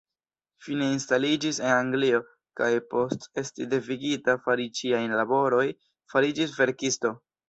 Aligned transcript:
Fine 0.67 0.85
instaliĝis 0.93 1.57
en 1.65 1.73
Anglio, 1.73 2.21
kaj 2.61 2.69
post 2.93 3.27
esti 3.41 3.67
devigita 3.73 4.35
fari 4.47 4.65
ĉiajn 4.79 5.13
laboroj 5.21 5.67
fariĝis 6.15 6.57
verkisto. 6.63 7.13